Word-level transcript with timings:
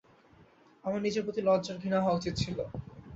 আমার 0.83 1.01
নিজের 1.01 1.25
প্রতি 1.25 1.41
লজ্জা 1.41 1.71
আর 1.71 1.81
ঘৃণা 1.81 1.99
হওয়া 2.01 2.17
উচিৎ 2.19 2.33
ছিল। 2.37 2.57